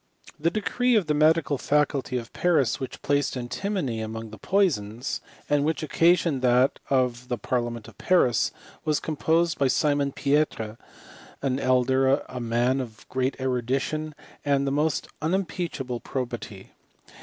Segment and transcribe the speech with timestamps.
[0.39, 5.63] The decree of the medical faculty of Paris which placed antimony among the poisons, and
[5.63, 8.51] which occa sioned that of the Parliament 'of Paris,
[8.83, 10.79] was composed by Simon Pietre,
[11.41, 16.71] the elder, a man of great erudition and the most unimpeachable probity.